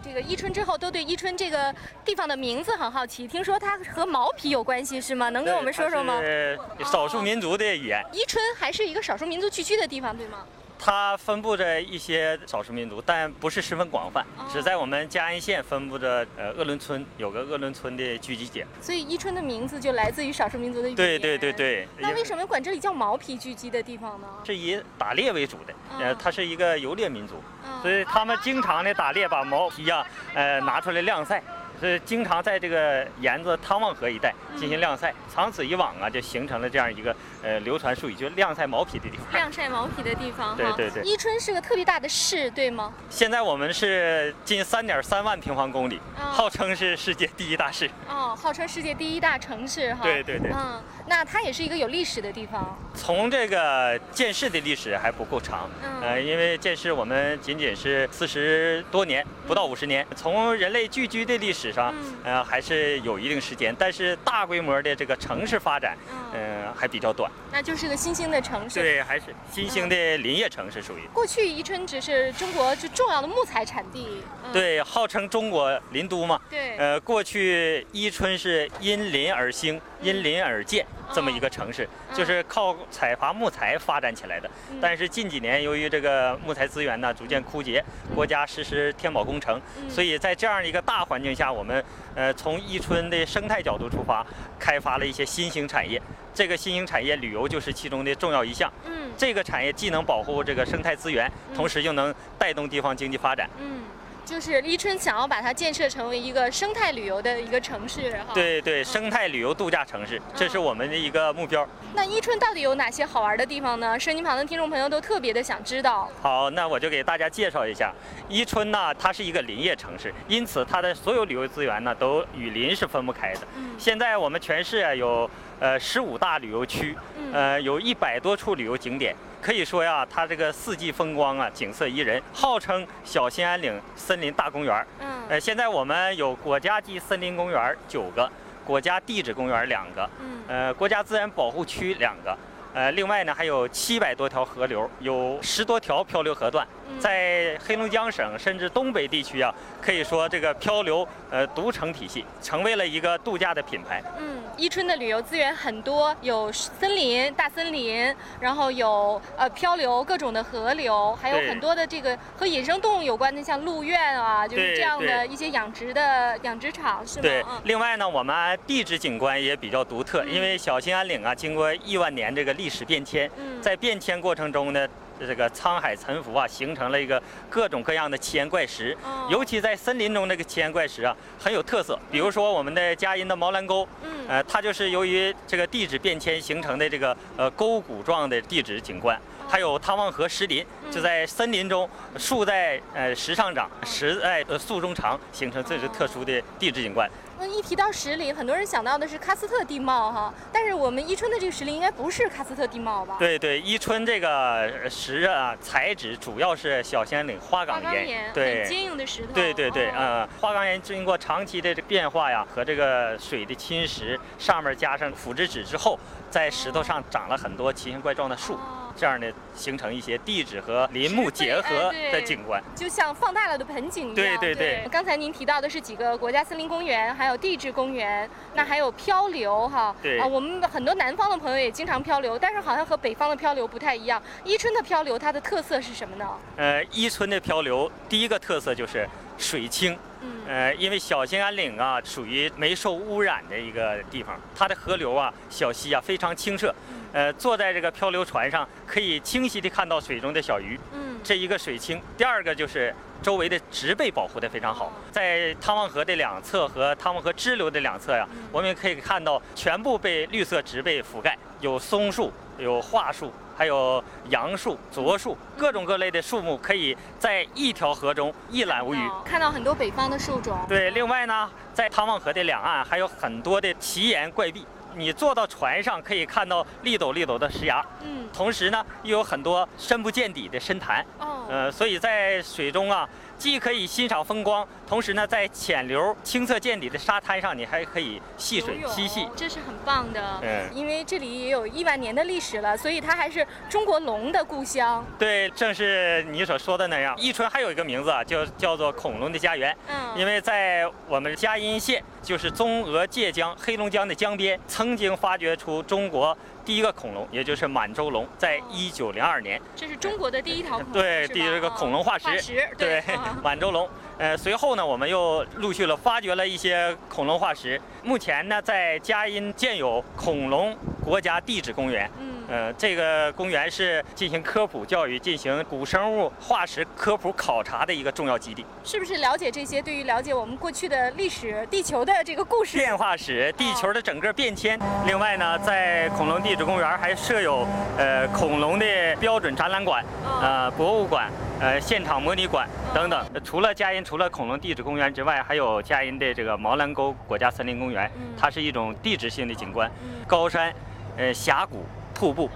[0.00, 3.26] 这个伊春之后，都对伊春这个地方的名字很好奇。
[3.26, 5.28] 听说它和毛皮有关系，是吗？
[5.30, 6.20] 能跟我们说说吗？
[6.20, 8.02] 是少数民族的语言。
[8.12, 10.44] 伊春还是一个少数民族聚居的地方，对吗？
[10.84, 18.66] 它分布着一些少数民族，但不是十分广泛，只在我们嘉安县分布着呃鄂伦村有个鄂伦村的聚集点。
[18.82, 20.94] 所以伊春的名字就来自于少数民族的。
[20.94, 21.88] 对对对对。
[21.96, 24.28] 那为什么管这里叫毛皮聚集的地方呢？
[24.44, 27.42] 是以打猎为主的，呃，它是一个游猎民族，
[27.80, 31.42] 所以他们经常的打猎，把毛皮呀，呃，拿出来晾晒。
[31.80, 37.14] 是经常在这个沿着汤旺河一带进行晾晒，长此以往啊，就形成了这样一个
[37.44, 39.26] 呃流传术语，就晾晒毛皮的地方。
[39.32, 41.02] 晾晒毛皮的地方，对对对。
[41.02, 42.92] 伊春是个特别大的市，对吗？
[43.10, 47.90] 现在我们是近三点三万平方公里，号称是世界第一大市。
[48.08, 50.00] 哦，号称世界第一大城市哈。
[50.02, 50.50] 对对对。
[50.52, 52.78] 嗯，那它也是一个有历史的地方。
[52.94, 55.68] 从这个建市的历史还不够长，
[56.00, 60.06] 呃，因为建市我们仅仅是四十多年，不到五十年。
[60.16, 61.94] 从人类聚居的历史上。
[62.24, 65.96] 呃，还是有一定时间，但是大规模的这个城市发展，
[66.32, 67.30] 嗯，还比较短。
[67.52, 68.80] 那就是个新兴的城市。
[68.80, 71.02] 对，还是新兴的林业城市属于。
[71.12, 74.08] 过去宜春只是中国最重要的木材产地。
[74.52, 76.40] 对，号称中国林都嘛。
[76.50, 76.76] 对。
[76.76, 84.50] 呃，过去伊春是因林而兴，因林而建这么一个城市，就是靠采伐木材发展起来的。
[84.80, 91.84] 但是近几年由于这个木材资源呢逐渐枯竭，国家实施天保工程，所以在这样一个大环境下，我们。
[92.16, 94.24] 呃，从伊春的生态角度出发，
[94.56, 96.00] 开发了一些新兴产业。
[96.32, 98.72] 这个新兴产业，旅游就是其中的重要一项。
[98.84, 103.50] 嗯，这个产业既能保护这个生态资源，同时又能带动地方经济发展。
[103.58, 103.82] 嗯。
[104.24, 108.32] 就是伊春想要把它建设成为一个生态旅游的一个城市，哈。
[108.34, 111.66] 对对，生态旅游度假城市，这是我们的一个目标。
[111.94, 113.98] 那伊春到底有哪些好玩的地方呢？
[114.00, 116.08] 摄机旁的听众朋友都特别的想知道。
[116.22, 117.92] 好，那我就给大家介绍一下。
[118.28, 123.40] 伊春呢，它是一个林业城市，因此它的所有旅游资源呢，都与林是分不开的。
[123.56, 123.74] 嗯。
[123.78, 126.96] 现在我们全市啊有呃十五大旅游区，
[127.32, 129.14] 呃有一百多处旅游景点。
[129.40, 134.86] 可以说呀，它这个四季风光啊，景色宜人，号称小兴安岭森林大公园。
[135.00, 138.30] 嗯，呃，现在我们有国家级森林公园九个，
[138.64, 142.34] 国家地质公园两个，嗯，呃，国家自然保护区两个。
[142.74, 146.66] 呃，另外呢，还有七百多条河流，有十多条漂流河段，
[146.98, 154.02] 在黑龙江省甚至东北地区啊，可以说这个漂流呃独成体系，成为了一个度假的品牌。
[154.18, 167.60] 嗯，伊春的旅游资源很多，有森林、大森林，然后有呃漂流各种的河流，还有很多的这个和野生动物有关的，像鹿苑啊，就是这样的一些养殖的养殖场，是吗？
[167.62, 174.86] 另外呢，我们地质景观也比较独特，因为小兴安岭啊，经过亿万年这个历史变迁，嗯在变迁过程中呢。
[175.16, 181.96] 这个沧海沉浮啊，形成了一个各种各样的奇岩怪石，哦尤其在森林中这个奇岩怪石啊很有特色。
[182.10, 189.16] 比如说我们的嘉阴的毛兰沟，嗯呃，它就是由于这个地质变迁形成的这个呃沟谷状的地质景观。
[189.46, 197.08] 还有汤旺河石林，就在森林中，树在呃石上长，石在呃树中长，形成这是特殊的地质景观。
[197.46, 203.16] 那一提到石林，很多人想到的是喀斯特地貌哈，但是我们伊春的这个石林应该不是喀斯特地貌吧？
[203.18, 209.32] 对对，伊春这个石啊，材质主要是小兴安岭花岗岩岩，很对，坚硬的石头。
[209.34, 215.98] 对对对，哦呃，花岗岩经过长期的这变化呀，和这个水的侵蚀，上面加上腐殖质之后，
[216.30, 218.58] 在石头上长了很多奇形怪状的树，
[218.96, 222.62] 这样呢，形成一些地质和林木结合的景观。
[222.74, 224.14] 就像放大了的盆景一样。
[224.14, 229.94] 对对对刚才您提到的是几个国家森林公园，还有地质公园，那还有漂流哈。
[230.02, 234.22] 对啊，我们很多南方的朋友也经常漂流，但是好像和北方的漂流不太一样。
[234.44, 236.28] 伊春的漂流它的特色是什么呢？
[236.56, 239.96] 呃，伊春的漂流第一个特色就是水清。
[240.22, 246.74] 嗯呃，因为小兴安岭啊，属于没受污染的一个地方，它的河流啊、小溪啊非常清澈。
[247.12, 250.78] 呃，坐在这个漂流船上，可以清晰地看到水中的小鱼。
[250.92, 252.00] 嗯，这一个水清。
[252.16, 263.32] 第二个就是周围的植被保护得非常好，在汤旺河的两侧和汤旺河支流的两侧呀，我们也可以看到全部被绿色植被覆盖，有松树，有桦树。
[263.56, 269.10] 还有杨树、柞树，各种各类的树木可以在一条河中一览无余。
[269.24, 270.58] 看到很多北方的树种。
[270.68, 274.66] 对，另外呢，在汤旺河的两岸还有很多的奇岩怪壁。
[274.96, 290.40] 你坐到船上可以看到立陡立陡的石崖，嗯，同时呢又有很多深不见底的深潭，哦，呃，所以在水中啊，既可以欣赏风光，同时呢，在浅流清澈见底的沙滩上，你还可以戏水嬉戏，这是很棒的。
[290.42, 295.04] 嗯因为这里也有亿万年的历史了，所以它还是中国龙的故乡。
[295.18, 297.14] 对，正是你所说的那样。
[297.18, 299.74] 伊春还有一个名字啊，叫叫做恐龙的家园。
[299.88, 309.60] 嗯，因为在我们嘉阴县，就是中俄界江、黑龙江的江边，曾经发掘出中国第一个恐龙，也就是满洲龙，在一九零二年。
[309.76, 310.92] 这是中国的第一条恐龙。
[310.92, 312.26] 对，第一个恐龙化石。
[312.26, 313.88] 化石对啊， 满洲龙。
[314.18, 317.80] 呃，随后呢，我们又陆续了发掘了一些恐龙化石。
[318.02, 322.10] 目前呢，在佳音建有恐龙国家地质公园。
[322.20, 322.32] 嗯。
[322.46, 328.64] 呃，这个公园是进行科普教育、进行古生物化石科普考察的一个重要基地。
[328.84, 332.76] 是不是了解这些，对于了解我们过去的历史、地球的这个故事？
[332.76, 334.78] 变化史、地球的整个变迁。
[335.06, 340.04] 另外呢，在恐龙地质公园还设有呃恐龙的标准展览馆、
[340.42, 343.24] 呃博物馆、呃现场模拟馆等等。
[343.42, 349.90] 除了佳音除了恐龙地质公园之外，还有佳音的这个毛兰沟国家森林公园，它是一种地质性的景观，
[350.26, 350.72] 高山、
[351.16, 352.50] 呃峡谷、瀑布。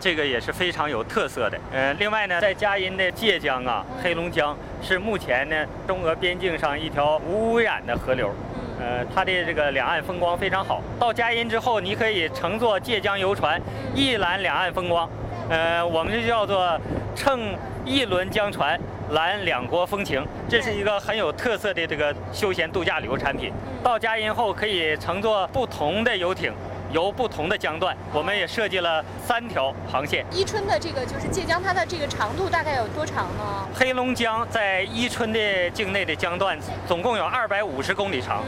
[0.00, 1.56] 这个也是非常有特色的。
[1.72, 8.34] 呃，另外呢，在佳音的界江啊、黑龙江是目前呢中俄边境上一条无污染的河流。
[8.80, 10.82] 呃，它的这个两岸风光非常好。
[10.98, 13.62] 到嘉阴之后，你可以乘坐界江游船，
[13.94, 15.08] 一览两岸风光。
[15.48, 16.76] 呃，我们就叫做
[17.14, 18.78] 乘一轮江船
[19.10, 23.52] 览两国风情，这是一个很有特色的这个休闲度假旅游产品。
[23.82, 26.52] 到嘉阴后，可以乘坐不同的游艇。
[26.92, 30.26] 游不同的江段，我们也设计了三条航线。
[30.30, 33.66] 伊春的这个就是界江，它的这个长度大概有多长呢？
[33.74, 38.44] 黑龙江在伊春的境内的江段总共有二百五十公里长，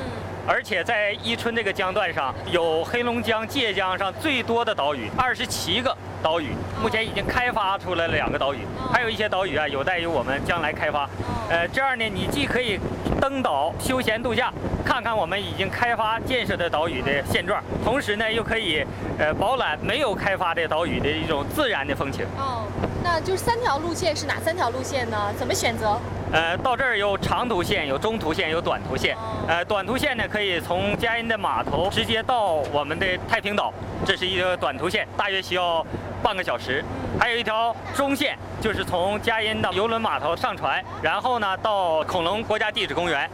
[0.47, 6.49] 而且在伊春这个江段上有黑龙江界江上最多的岛屿，二十七个岛屿，
[6.83, 8.59] 目前已经开发出来了两个岛屿，
[8.93, 11.09] 还有一些岛屿啊有待于我们将来开发。
[11.49, 12.79] 呃，这样呢，你既可以
[13.21, 14.53] 登岛休闲度假，
[14.85, 18.85] 看看我们已经开发建设的岛屿的现状，同时呢，又可以
[19.19, 22.25] 呃饱览没有开发的岛屿的一种自然的风情。
[22.37, 22.65] 哦，
[23.03, 25.33] 那就是三条路线是哪三条路线呢？
[25.39, 25.99] 怎么选择？
[26.35, 29.17] 呃，到这儿有长途线、有中途线、有短途线。
[29.47, 33.73] 呃，短途线呢可以从嘉荫的码头直接到我们的太平岛，
[34.05, 35.87] 这是一个短途线，大约需要
[36.25, 36.85] 半个小时。
[37.21, 43.31] 还有一条中线，就是从嘉荫的游轮码头上船，然后呢到恐龙国家地质公园，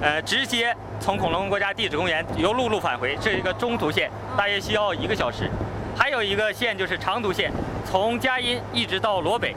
[0.00, 5.50] 呃，直接从恐龙国家地质公园由陆路返回，这是一个中途线，大约需要一个小时。
[5.98, 7.50] 还有一个线就是长途线，
[7.84, 9.52] 从嘉荫一直到罗北，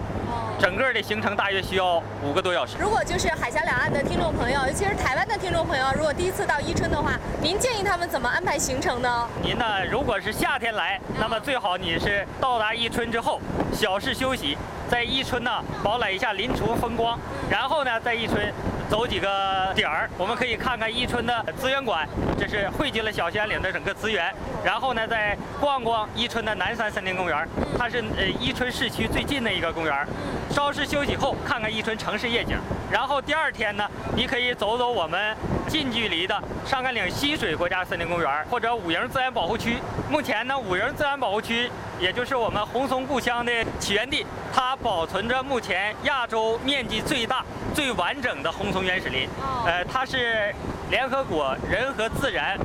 [0.59, 2.75] 整个的行程大约需要五个多小时。
[2.77, 9.25] 如果就是海峡两岸的听众朋友，尤其是台湾的听众朋友，如果第一次到伊春的话，您建议他们怎么安排行程呢？
[9.41, 13.39] 您呢，如果是夏天来，那么最好你是到达伊春之后
[13.71, 14.57] 小事休息，
[14.89, 17.17] 在伊春呢饱览一下林厨风光，
[17.49, 18.51] 然后呢在伊春。
[18.89, 22.09] 走几个点儿，我们可以看看伊春的资源馆，
[22.39, 24.33] 这是汇集了小兴安岭的整个资源。
[24.65, 30.07] 然后呢，再逛逛伊春的南山森林公园，它是呃伊春市区最近的一个公园。
[30.49, 32.57] 稍事休息后，看看伊春城市夜景。
[32.91, 35.37] 然后第二天呢，你可以走走我们
[35.67, 39.77] 近距离的上甘岭溪水国家森林公园或者五营自然保护区。
[40.09, 41.69] 目前呢，五营自然保护区
[41.99, 49.27] 也就是我们红松故乡的起源地，它保存着目前亚洲面积最大、最完整的红松原始林。
[49.65, 50.53] 呃，它是
[50.89, 52.57] 联合国人和自然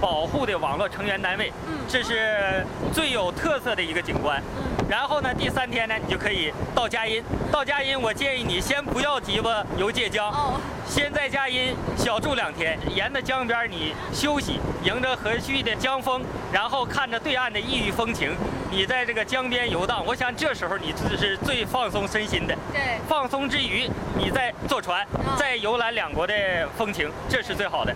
[0.00, 1.52] 保护的网络成员单位，
[1.88, 4.42] 这是最有特色的一个景观。
[4.90, 7.22] 然后呢，第三天呢，你就可以到佳音。
[7.52, 10.34] 到佳音，我建议你先不要急吧游界江，
[10.84, 16.20] 先在佳音小住两天，沿着江边你休息，迎着和煦的江风，
[16.52, 18.34] 然后看着对岸的异域风情，
[18.68, 22.56] 你在这个江边游荡，我想这时候你是最放松身心的。
[22.72, 23.88] 对，放松之余，
[24.18, 25.06] 你再坐船，
[25.38, 26.34] 再游览两国的
[26.76, 27.94] 风情，这是最好的。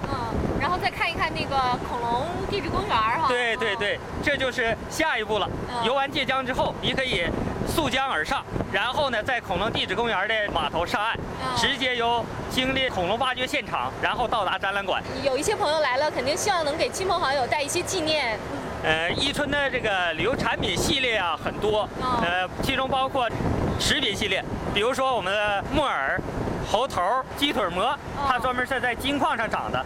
[0.74, 1.56] 后再看一看那个
[1.88, 3.28] 恐龙地质公园哈。
[3.28, 5.48] 对对对，这就是下一步了。
[5.84, 6.74] 游完界江之后。
[6.82, 7.24] 你可以
[7.66, 11.16] 溯江而上，然后呢，在恐龙地质公园的码头上岸，
[11.56, 15.02] 直接由经历恐龙挖掘现场，然后到达展览馆。
[15.22, 18.38] 有一些朋友来了，肯定希望能给亲朋好友带一些纪念。
[18.82, 23.28] 呃，伊春的这个旅游产品系列啊很多，呃，其中包括
[23.78, 24.44] 食品系列，
[24.74, 26.20] 比如说我们的木耳、
[26.70, 27.02] 猴头、
[27.36, 27.96] 鸡腿蘑，
[28.28, 29.84] 它专门是在金矿上长的。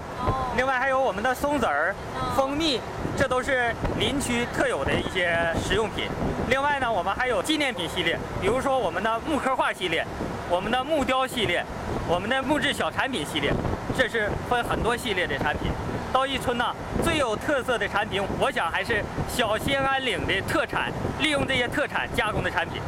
[0.57, 1.95] 另外还有我们的松子儿、
[2.37, 2.81] 蜂蜜。
[3.16, 6.05] 这都是林区特有的一些食用品。
[6.49, 10.07] 另外呢，我们还有纪念品系列，比如说我们的木刻画系列、
[10.49, 11.64] 我们的木雕系列、
[12.07, 13.53] 我们的木质小产品系列，
[13.97, 15.72] 这是分很多系列的产品。
[16.12, 16.64] 到伊春呢，
[17.03, 22.81] 最有特色的产品，我想还是小兴安岭的特产，利用这些特产加工的产品。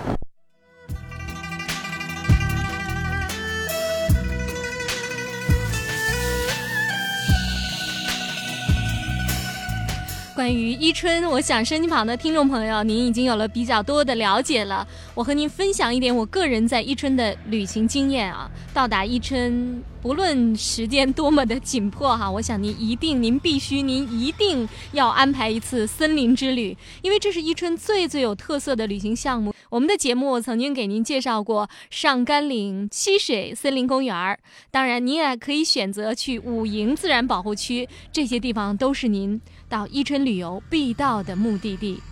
[10.54, 14.86] 于伊春，我想身旁的听众朋友，您已经有了比较多的了解了。
[15.14, 18.50] 我和您分享一点我个人在伊春的旅行经验啊。
[18.72, 29.54] 到达伊春，不论时间多么的紧迫哈，我想您一定，您必须，您一定要安排一次森林之旅，因为这是伊春最最有特色的旅行项目。
[29.70, 34.36] 我们的节目曾经给您介绍过上甘岭溪水森林公园儿，
[34.68, 39.40] 当然您也可以选择去五营自然保护区，这些地方都是您。
[39.68, 42.02] 到伊春旅游必到的目的地。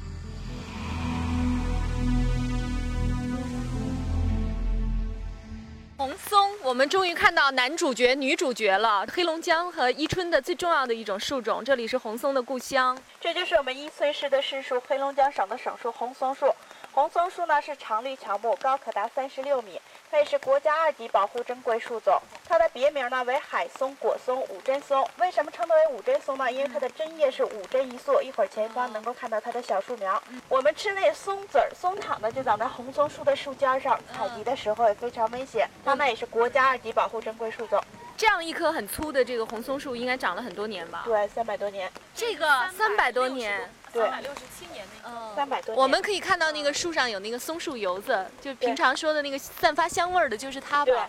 [5.96, 9.04] 红松，我们终于看到男主角、女主角了。
[9.09, 12.96] 黑龙江和伊春的最重要的一种树种，这里是红松的故乡。
[13.20, 16.46] 这就是我们伊春市的市树，黑龙江省的省树红松树。
[16.93, 19.80] 红松树呢是常绿乔木，高可达三十六米。
[20.11, 22.18] 它也是国家二级保护珍贵树种，
[22.49, 25.07] 它的别名呢为海松、果松、五针松。
[25.18, 26.51] 为什么称它为五针松呢？
[26.51, 28.20] 因为它的针叶是五针一束。
[28.22, 30.20] 一会儿前方能够看到它的小树苗。
[30.49, 35.68] 我们吃那松子儿、松糖呢，就长在红松树的树尖上，采集的时候也非常危险。
[35.84, 37.82] 它呢也是国家二级保护珍贵树种。
[38.16, 41.03] 这样一棵很粗的这个红松树，应该长了很多年吧？
[41.05, 41.89] 对，三百多年。
[42.14, 43.70] 这个三百多年。
[43.99, 45.74] 三百六十七年那个，三百多。
[45.74, 51.09] 我们可以看到那个树上有那个松树油子，就平常说的那个散发香味儿的，就是它吧。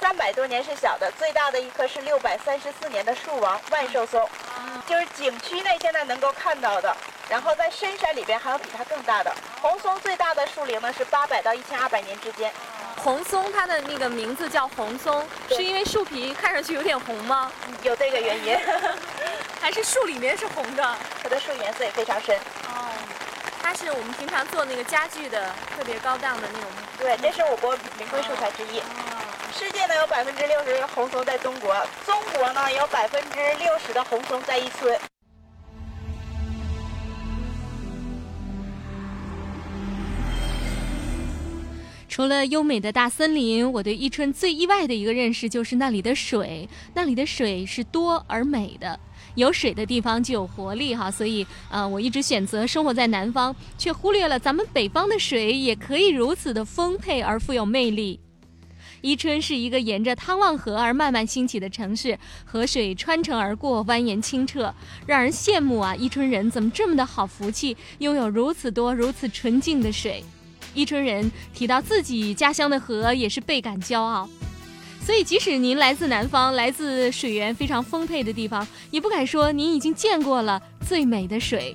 [0.00, 4.28] 三百多年是小的，最大的一棵是六百三十四年的树王万寿松，
[4.86, 6.96] 就是景区内现在能够看到的。
[7.28, 9.34] 然后在深山里边还有比它更大的。
[9.60, 12.50] 红松最大的树龄呢是八百到一千二百年之间。
[12.96, 17.50] 红松它的那个名字叫红松，是因为树皮看上去有点红吗？
[17.82, 18.56] 有这个原因。
[19.60, 22.34] 还是树里面是红的，它的树颜色也非常深。
[22.68, 22.88] 哦，
[23.60, 26.70] 它是我们平常做那个家具的特别高档的那种。
[26.98, 28.80] 对，这是我国名贵树材之一。
[29.52, 31.74] 世界呢有百分之六十红松在中国，
[32.06, 34.98] 中国呢有百分之六十的红松在伊春。
[42.08, 48.98] 除了优美的大森林，我对伊春最意外的一个认识就是那里的水，那里的水是多而美的。
[49.38, 58.18] 有水的地方就有活力哈，所以呃，我一直选择生活在南方，却忽略了咱们北方的水也可以如此的丰沛而富有魅力。
[59.00, 64.74] 伊春是一个沿着汤旺河而慢慢兴起的城市，河水穿城而过，蜿蜒清澈，
[65.06, 65.94] 让人羡慕啊！
[65.94, 70.24] 伊春人怎么这么的好福气，拥有如此多如此纯净的水？
[70.74, 74.28] 伊春人提到自己家乡的河，也是倍感骄傲。
[75.08, 81.74] 所以，即使您来自南方，来自水源非常丰沛的地方，也不敢说您已经见过了最美的水。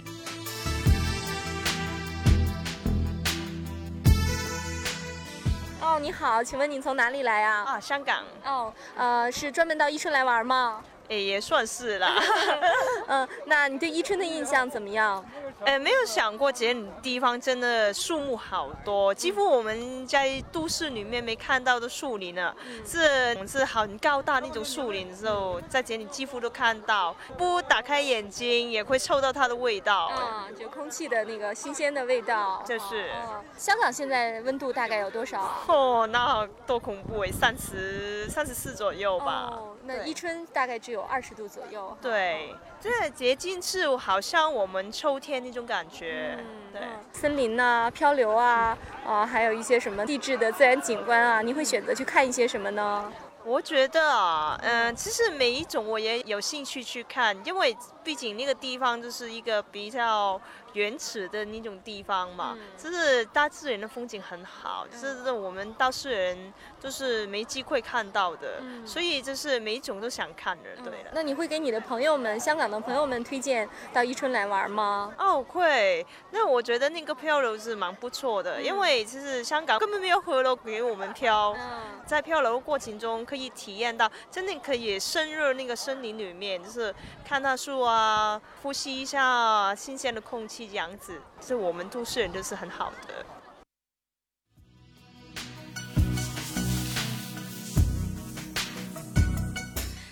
[5.81, 7.63] 哦，你好，请问你从哪里来呀？
[7.63, 8.23] 啊，香港。
[8.45, 10.79] 哦，呃，是专门到伊春来玩吗？
[11.13, 12.15] 也也算是啦。
[13.07, 15.23] 嗯，那你对伊春的印象怎么样？
[15.65, 22.53] 呃，没有想过这地方真的树木好多，几乎我们在都市里面没看到的树林呢，
[22.85, 30.07] 是是很高大那种树林的时候，在这里几乎都看到，不打开眼睛也会嗅到它的味道。
[30.07, 32.63] 啊，就空气的那个新鲜的味道。
[32.67, 33.09] 就是。
[33.57, 35.49] 香港现在温度大概有多少？
[35.67, 39.49] 哦，那多恐怖哎，三十三十四左右吧。
[39.51, 41.95] 哦，那伊春大概只有二十度左右。
[42.01, 46.37] 对，这接近是好像我们秋天那种感觉。
[46.39, 46.81] 嗯，对，
[47.11, 53.11] 森林呐，漂流啊，啊，还有一些什么地质的自然景观啊，你会选择去看一些什么呢？
[53.45, 60.39] 我觉得啊，嗯，其实每一种我也有兴趣去看，因为毕竟那个地方就是一个比较。
[60.73, 71.11] 原始的那种地方嘛，就是大自然的风景很好，就是我们大市人就是没机会看到的，所以就是每一种都想看的，对的。
[71.13, 75.13] 那你会给你的朋友们、香港的朋友们推荐到伊春来玩吗？
[75.19, 76.03] 哦，会。
[76.31, 81.55] 那我觉得那个漂流是蛮不错的，因为其实香港根本没有河流给我们漂，
[82.03, 86.91] 在漂流过程中可以体验到，真的可以深入那个森林里面，就是
[87.23, 90.67] 看到树啊，啊呼吸一下新鲜的空气。
[90.67, 93.25] 这样子是我们都市人都是很好的。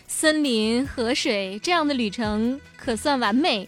[0.07, 3.67] 森林、河水这样的旅程可算完美。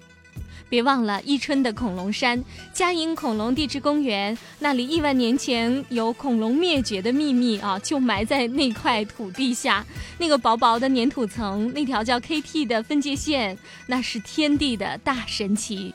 [0.74, 2.44] 别忘了伊春的恐龙山、
[2.74, 9.86] 嘉荫恐龙地质公园，那里亿万年前有恐龙灭绝的秘密啊，就埋在那块土地下。
[10.18, 13.56] 那个薄薄的粘土层，那条叫 KT 的分界线，
[13.86, 15.94] 那是天地的大神奇。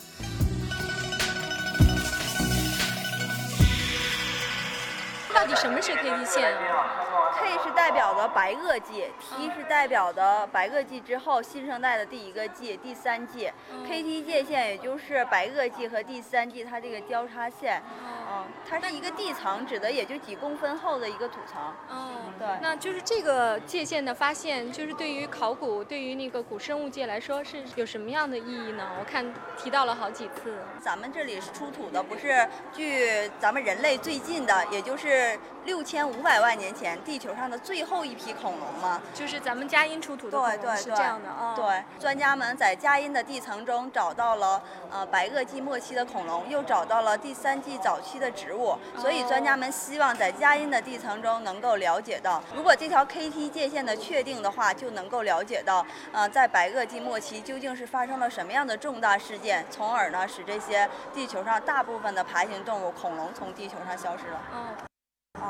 [5.35, 7.08] 到底什么是 KT 线啊
[7.49, 13.51] ？K 是代表的白垩纪，T 是代表的白垩纪之后新生代的第一个纪，第三纪。
[13.87, 17.83] KT 界线也就是白垩纪和第三纪它这个交叉线。
[18.31, 21.59] 嗯，它是一个地层，指的也就几公分厚的一个土层。
[21.91, 22.47] 嗯，对。
[22.61, 28.87] 那就是这个界限的发现，就是对于考古、对于那个古生物界来说是有什么样的意义呢？
[29.01, 29.25] 我看
[29.57, 30.55] 提到了好几次。
[30.79, 39.01] 咱们这里是出土的，不是距咱们人类最近的，也就是六千五百万年前地球上的最后一批恐龙吗？
[39.15, 41.55] 就是咱们嘉荫出土的对对是这样的啊。
[41.57, 48.19] 对，专家们在嘉荫的地层中找到了呃白垩纪末期的恐龙，又找到了第三纪早期。
[48.19, 64.41] 的植物，所以专家们希望在佳音的地层中能够了解到，如果这条 KT 界限的确定的话，就能够了解到，呃，在白垩纪末期究竟是发生了什么样的重大事件，从而呢使这些地球上大部分的爬行动物恐龙从地球上消失了。
[64.53, 64.88] 嗯，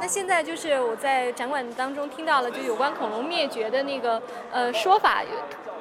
[0.01, 4.23] 那现在就是我在展馆当中听到了，就有关恐龙灭绝的那个
[4.53, 5.23] 呃说法。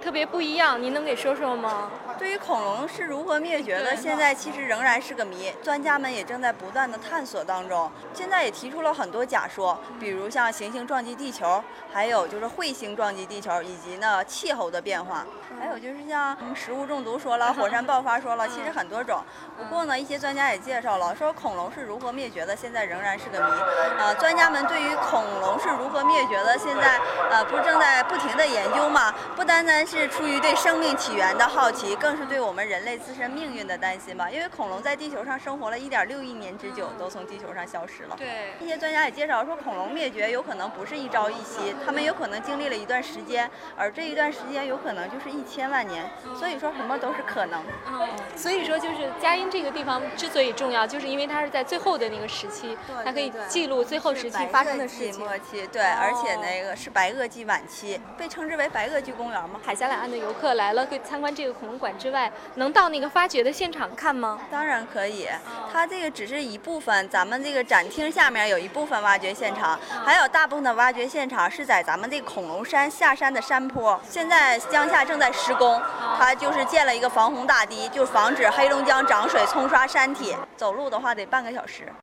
[0.01, 1.89] 特别不一样，您能给说说吗？
[2.17, 7.91] 对于恐龙是如何灭绝的，现在其实仍然是个谜，专家们也正在不断的探索当中。
[8.13, 15.25] 现在也提出了很多假说，比如像行星撞击地球，还有就是彗星撞击地球，以及呢气候的变化，
[15.59, 19.21] 还有就是像食物中毒说了， 火山爆发说了，其实很多种。
[19.55, 23.51] 不过呢，一些专家也介绍了，说恐龙是如何灭绝的，现在仍然是个谜。
[23.99, 29.13] 呃，专家们对于恐龙是如何灭绝的，现在呃不是正在不停的研究吗？
[29.35, 34.29] 不单单是出于对生命起源的好奇，更是对我们人类自身命运的担心吧。
[34.29, 38.15] 因为恐龙在地球上生活了一点六亿年之久，都从地球上消失了。
[38.17, 46.05] 对，一些专家也介绍说，恐龙灭绝有可能不是一朝一夕，他们有可能经历了一段时间，而这一段时间有可能就是一千万年。
[46.37, 47.63] 所以说什么都是可能。
[47.89, 55.23] 嗯，所以说就是佳音这个地方之所以重要，就是因为它是在最后的那个时期，它可以记录最后时期发生的事情。
[55.23, 59.76] 末期，对，而且那个是白垩纪晚期，被称之为白垩纪公园吗，海。
[59.77, 64.39] 峡两岸的游客来了，会参观这个恐龙馆之外，能到那个发掘的现场看吗？
[64.49, 65.27] 当然可以，
[65.71, 73.99] 它这个只是一部分，咱们这个展厅下面有一部分挖掘现场，还有大部分的挖掘现场是在咱们这个恐龙山下山的山坡。
[74.09, 75.79] 现在江夏正在施工，
[76.17, 80.35] 它就是建了一个防洪大堤，就防止黑龙江涨水冲刷山体。
[80.55, 81.93] 走路的话得半个小时。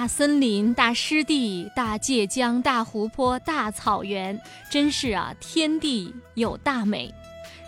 [0.00, 4.40] 大森林、大湿地、大界江、大湖泊、大草原，
[4.70, 7.12] 真是啊，天地有大美。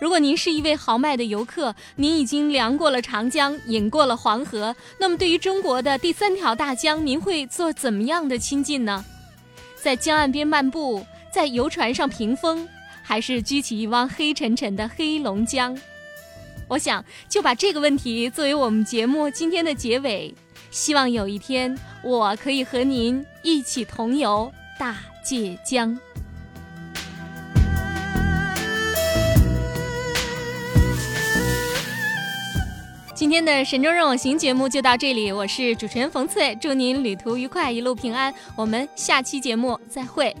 [0.01, 9.05] 如果您是一位豪迈的游客，您已经量过了长江，饮过了黄河，那么对于中国的第三条大江，您会做怎么样的亲近呢？
[9.79, 12.67] 在江岸边漫步，在游船上屏风，
[13.03, 15.77] 还是掬起一汪黑沉沉的黑龙江？
[16.67, 20.33] 我想就把这个问题作为我们节目今天的结尾。
[20.73, 25.95] 希望有一天，我可以和您一起同游大界江。
[33.13, 38.33] 今天的《神州任我行》节目就到这里，我是主持人冯翠，祝您旅途愉快，一路平安。
[38.55, 40.35] 我们下期节目再会。